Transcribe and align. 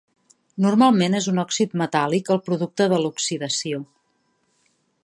Normalment 0.65 1.17
és 1.19 1.27
un 1.33 1.41
òxid 1.43 1.77
metàl·lic, 1.83 2.33
el 2.37 2.43
producte 2.49 2.89
de 2.95 2.99
l"oxidació. 3.01 3.85